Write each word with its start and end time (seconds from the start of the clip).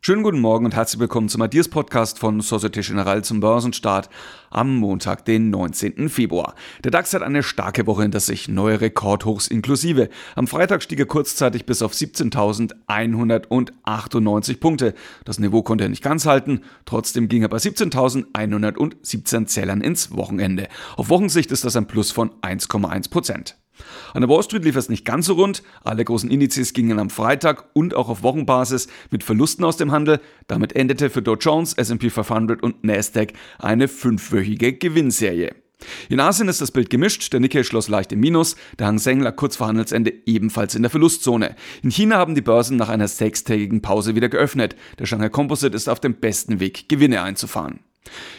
Schönen 0.00 0.22
guten 0.22 0.40
Morgen 0.40 0.64
und 0.64 0.74
herzlich 0.74 0.98
willkommen 0.98 1.28
zum 1.28 1.42
Adiers 1.42 1.68
Podcast 1.68 2.18
von 2.18 2.40
Societe 2.40 2.80
Generale 2.80 3.22
zum 3.22 3.38
Börsenstart 3.38 4.10
am 4.50 4.78
Montag, 4.78 5.24
den 5.26 5.50
19. 5.50 6.08
Februar. 6.08 6.56
Der 6.82 6.90
DAX 6.90 7.14
hat 7.14 7.22
eine 7.22 7.44
starke 7.44 7.86
Woche 7.86 8.02
hinter 8.02 8.18
sich, 8.18 8.48
neue 8.48 8.80
Rekordhochs 8.80 9.46
inklusive. 9.46 10.08
Am 10.34 10.48
Freitag 10.48 10.82
stieg 10.82 10.98
er 10.98 11.06
kurzzeitig 11.06 11.66
bis 11.66 11.82
auf 11.82 11.92
17.198 11.92 14.58
Punkte. 14.58 14.94
Das 15.24 15.38
Niveau 15.38 15.62
konnte 15.62 15.84
er 15.84 15.90
nicht 15.90 16.02
ganz 16.02 16.26
halten, 16.26 16.62
trotzdem 16.84 17.28
ging 17.28 17.42
er 17.42 17.48
bei 17.48 17.58
17.117 17.58 19.46
Zählern 19.46 19.82
ins 19.82 20.16
Wochenende. 20.16 20.66
Auf 20.96 21.10
Wochensicht 21.10 21.52
ist 21.52 21.64
das 21.64 21.76
ein 21.76 21.86
Plus 21.86 22.10
von 22.10 22.32
1,1 22.40 23.08
Prozent. 23.08 23.56
An 24.14 24.22
der 24.22 24.28
Wall 24.30 24.42
Street 24.42 24.64
lief 24.64 24.76
es 24.76 24.88
nicht 24.88 25.04
ganz 25.04 25.26
so 25.26 25.34
rund. 25.34 25.62
Alle 25.84 26.04
großen 26.04 26.30
Indizes 26.30 26.72
gingen 26.72 26.98
am 26.98 27.10
Freitag 27.10 27.64
und 27.72 27.94
auch 27.94 28.08
auf 28.08 28.22
Wochenbasis 28.22 28.88
mit 29.10 29.24
Verlusten 29.24 29.64
aus 29.64 29.76
dem 29.76 29.92
Handel. 29.92 30.20
Damit 30.46 30.74
endete 30.74 31.10
für 31.10 31.22
Dow 31.22 31.36
Jones, 31.36 31.74
S&P 31.74 32.10
500 32.10 32.62
und 32.62 32.84
Nasdaq 32.84 33.32
eine 33.58 33.88
fünfwöchige 33.88 34.72
Gewinnserie. 34.72 35.54
In 36.08 36.20
Asien 36.20 36.48
ist 36.48 36.60
das 36.60 36.72
Bild 36.72 36.90
gemischt, 36.90 37.32
der 37.32 37.40
Nikkei 37.40 37.62
schloss 37.62 37.88
leicht 37.88 38.12
im 38.12 38.20
Minus, 38.20 38.56
der 38.78 38.88
Hang 38.88 38.98
Seng 38.98 39.20
lag 39.20 39.36
kurz 39.36 39.56
vor 39.56 39.68
Handelsende 39.68 40.12
ebenfalls 40.26 40.74
in 40.74 40.82
der 40.82 40.90
Verlustzone. 40.90 41.54
In 41.82 41.90
China 41.90 42.16
haben 42.16 42.34
die 42.34 42.40
Börsen 42.40 42.76
nach 42.76 42.88
einer 42.88 43.06
sechstägigen 43.06 43.80
Pause 43.80 44.16
wieder 44.16 44.28
geöffnet. 44.28 44.74
Der 44.98 45.06
Shanghai 45.06 45.28
Composite 45.28 45.76
ist 45.76 45.88
auf 45.88 46.00
dem 46.00 46.14
besten 46.14 46.58
Weg, 46.58 46.88
Gewinne 46.88 47.22
einzufahren. 47.22 47.80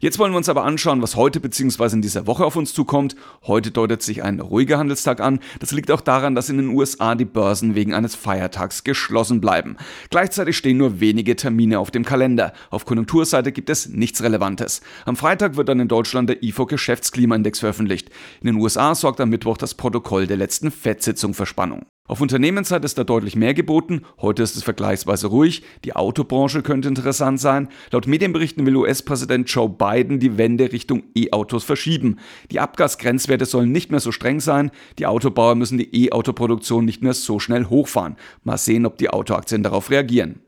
Jetzt 0.00 0.18
wollen 0.18 0.32
wir 0.32 0.36
uns 0.36 0.48
aber 0.48 0.64
anschauen, 0.64 1.00
was 1.02 1.16
heute 1.16 1.40
bzw. 1.40 1.94
in 1.94 2.02
dieser 2.02 2.26
Woche 2.26 2.44
auf 2.44 2.56
uns 2.56 2.74
zukommt. 2.74 3.16
Heute 3.46 3.70
deutet 3.70 4.02
sich 4.02 4.22
ein 4.22 4.40
ruhiger 4.40 4.78
Handelstag 4.78 5.20
an. 5.20 5.40
Das 5.60 5.72
liegt 5.72 5.90
auch 5.90 6.00
daran, 6.00 6.34
dass 6.34 6.50
in 6.50 6.58
den 6.58 6.68
USA 6.68 7.14
die 7.14 7.24
Börsen 7.24 7.74
wegen 7.74 7.94
eines 7.94 8.14
Feiertags 8.14 8.84
geschlossen 8.84 9.40
bleiben. 9.40 9.76
Gleichzeitig 10.10 10.56
stehen 10.56 10.76
nur 10.76 11.00
wenige 11.00 11.36
Termine 11.36 11.78
auf 11.78 11.90
dem 11.90 12.04
Kalender. 12.04 12.52
Auf 12.70 12.84
Konjunkturseite 12.84 13.52
gibt 13.52 13.70
es 13.70 13.88
nichts 13.88 14.22
Relevantes. 14.22 14.82
Am 15.06 15.16
Freitag 15.16 15.56
wird 15.56 15.68
dann 15.68 15.80
in 15.80 15.88
Deutschland 15.88 16.28
der 16.28 16.42
IFO 16.42 16.66
Geschäftsklimaindex 16.66 17.60
veröffentlicht. 17.60 18.10
In 18.40 18.46
den 18.46 18.56
USA 18.56 18.94
sorgt 18.94 19.20
am 19.20 19.30
Mittwoch 19.30 19.56
das 19.56 19.74
Protokoll 19.74 20.26
der 20.26 20.36
letzten 20.36 20.70
FED-Sitzung 20.70 21.34
für 21.34 21.46
Spannung. 21.46 21.86
Auf 22.06 22.20
Unternehmensseite 22.20 22.84
ist 22.84 22.98
da 22.98 23.04
deutlich 23.04 23.34
mehr 23.34 23.54
geboten. 23.54 24.02
Heute 24.20 24.42
ist 24.42 24.56
es 24.56 24.62
vergleichsweise 24.62 25.28
ruhig. 25.28 25.62
Die 25.86 25.96
Autobranche 25.96 26.60
könnte 26.60 26.86
interessant 26.86 27.40
sein. 27.40 27.68
Laut 27.92 28.06
Medienberichten 28.06 28.66
will 28.66 28.76
US-Präsident 28.76 29.48
Joe 29.48 29.70
Biden 29.70 30.20
die 30.20 30.36
Wende 30.36 30.70
Richtung 30.70 31.04
E-Autos 31.14 31.64
verschieben. 31.64 32.18
Die 32.50 32.60
Abgasgrenzwerte 32.60 33.46
sollen 33.46 33.72
nicht 33.72 33.90
mehr 33.90 34.00
so 34.00 34.12
streng 34.12 34.40
sein. 34.40 34.70
Die 34.98 35.06
Autobauer 35.06 35.54
müssen 35.54 35.78
die 35.78 36.04
E-Autoproduktion 36.04 36.84
nicht 36.84 37.02
mehr 37.02 37.14
so 37.14 37.38
schnell 37.38 37.70
hochfahren. 37.70 38.16
Mal 38.42 38.58
sehen, 38.58 38.84
ob 38.84 38.98
die 38.98 39.08
Autoaktien 39.08 39.62
darauf 39.62 39.88
reagieren. 39.88 40.43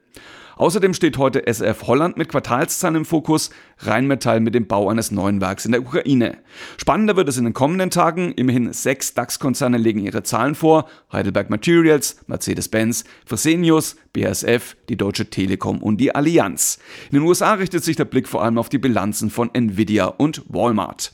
Außerdem 0.56 0.94
steht 0.94 1.18
heute 1.18 1.42
SRF 1.46 1.86
Holland 1.86 2.16
mit 2.16 2.30
Quartalszahlen 2.30 2.96
im 2.96 3.04
Fokus, 3.04 3.50
Rheinmetall 3.80 4.40
mit 4.40 4.54
dem 4.54 4.66
Bau 4.66 4.88
eines 4.88 5.10
neuen 5.10 5.42
Werks 5.42 5.66
in 5.66 5.72
der 5.72 5.82
Ukraine. 5.82 6.38
Spannender 6.78 7.14
wird 7.14 7.28
es 7.28 7.36
in 7.36 7.44
den 7.44 7.52
kommenden 7.52 7.90
Tagen. 7.90 8.32
Immerhin 8.32 8.72
sechs 8.72 9.12
DAX-Konzerne 9.12 9.76
legen 9.76 10.00
ihre 10.00 10.22
Zahlen 10.22 10.54
vor. 10.54 10.88
Heidelberg 11.12 11.50
Materials, 11.50 12.16
Mercedes-Benz, 12.26 13.04
Fresenius, 13.26 13.96
BASF, 14.14 14.76
die 14.88 14.96
Deutsche 14.96 15.28
Telekom 15.28 15.82
und 15.82 16.00
die 16.00 16.14
Allianz. 16.14 16.78
In 17.10 17.18
den 17.18 17.28
USA 17.28 17.52
richtet 17.52 17.84
sich 17.84 17.96
der 17.96 18.06
Blick 18.06 18.26
vor 18.26 18.42
allem 18.42 18.56
auf 18.56 18.70
die 18.70 18.78
Bilanzen 18.78 19.28
von 19.28 19.50
Nvidia 19.52 20.06
und 20.06 20.42
Walmart. 20.48 21.12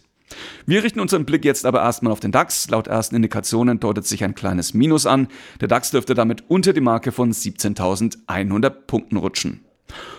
Wir 0.66 0.82
richten 0.82 1.00
unseren 1.00 1.24
Blick 1.24 1.44
jetzt 1.44 1.66
aber 1.66 1.82
erstmal 1.82 2.12
auf 2.12 2.20
den 2.20 2.32
DAX. 2.32 2.68
Laut 2.70 2.86
ersten 2.86 3.16
Indikationen 3.16 3.80
deutet 3.80 4.06
sich 4.06 4.24
ein 4.24 4.34
kleines 4.34 4.74
Minus 4.74 5.06
an. 5.06 5.28
Der 5.60 5.68
DAX 5.68 5.90
dürfte 5.90 6.14
damit 6.14 6.44
unter 6.48 6.72
die 6.72 6.80
Marke 6.80 7.12
von 7.12 7.32
17.100 7.32 8.70
Punkten 8.86 9.16
rutschen. 9.16 9.64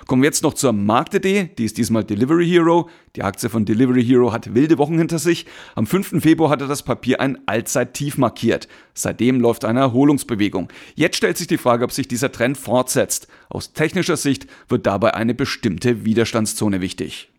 Kommen 0.08 0.22
wir 0.22 0.28
jetzt 0.28 0.44
noch 0.44 0.54
zur 0.54 0.74
Marktidee, 0.74 1.50
die 1.58 1.66
ist 1.66 1.78
diesmal 1.78 2.04
Delivery 2.04 2.48
Hero. 2.48 2.90
Die 3.16 3.24
Aktie 3.24 3.50
von 3.50 3.66
Delivery 3.66 4.04
Hero 4.04 4.34
hat 4.34 4.54
wilde 4.54 4.78
Wochen 4.78 4.98
hinter 4.98 5.20
sich. 5.20 5.46
Am 5.76 5.88
5. 5.88 6.22
Februar 6.22 6.50
hatte 6.50 6.68
das 6.68 6.84
Papier 6.84 7.22
ein 7.22 7.40
Allzeittief 7.46 8.18
markiert. 8.18 8.68
Seitdem 8.94 9.40
läuft 9.40 9.66
eine 9.66 9.80
Erholungsbewegung. 9.80 10.70
Jetzt 10.96 11.18
stellt 11.18 11.38
sich 11.38 11.48
die 11.48 11.58
Frage, 11.58 11.86
ob 11.86 11.92
sich 11.92 12.08
dieser 12.08 12.32
Trend 12.32 12.58
fortsetzt. 12.58 13.28
Aus 13.50 13.74
technischer 13.74 14.18
Sicht 14.18 14.48
wird 14.68 14.86
dabei 14.86 15.14
eine 15.14 15.34
bestimmte 15.34 16.06
Widerstandszone 16.06 16.82
wichtig. 16.82 17.33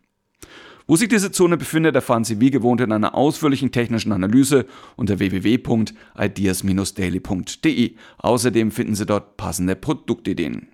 Wo 0.87 0.97
sich 0.97 1.09
diese 1.09 1.33
Zone 1.33 1.56
befindet, 1.56 1.95
erfahren 1.95 2.25
Sie 2.25 2.41
wie 2.41 2.50
gewohnt 2.50 2.83
in 2.83 2.93
einer 2.93 3.15
ausführlichen 3.15 3.72
technischen 3.72 4.12
Analyse 4.12 4.67
unter 4.97 5.19
www.ideas-daily.de. 5.19 7.95
Außerdem 8.19 8.71
finden 8.71 8.95
Sie 8.95 9.06
dort 9.06 9.39
passende 9.39 9.77
Produktideen. 9.77 10.69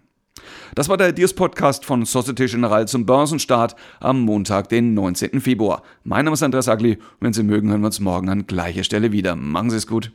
Das 0.74 0.88
war 0.88 0.96
der 0.96 1.10
Ideas 1.10 1.34
Podcast 1.34 1.84
von 1.84 2.04
Societe 2.04 2.46
Generale 2.46 2.86
zum 2.86 3.06
Börsenstart 3.06 3.76
am 4.00 4.22
Montag, 4.22 4.68
den 4.68 4.94
19. 4.94 5.40
Februar. 5.40 5.84
Mein 6.02 6.24
Name 6.24 6.34
ist 6.34 6.42
Andreas 6.42 6.66
Agli. 6.68 6.98
Wenn 7.20 7.32
Sie 7.32 7.44
mögen, 7.44 7.70
hören 7.70 7.82
wir 7.82 7.86
uns 7.86 8.00
morgen 8.00 8.28
an 8.30 8.48
gleicher 8.48 8.82
Stelle 8.82 9.12
wieder. 9.12 9.36
Machen 9.36 9.70
Sie 9.70 9.76
es 9.76 9.86
gut. 9.86 10.10